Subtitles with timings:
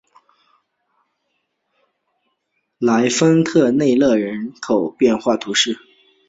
[2.79, 5.77] 莱丰特内勒人口变化图示